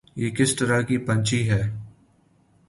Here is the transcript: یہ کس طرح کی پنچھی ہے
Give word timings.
یہ 0.15 0.29
کس 0.29 0.55
طرح 0.55 0.81
کی 0.81 0.97
پنچھی 0.97 1.49
ہے 1.49 1.61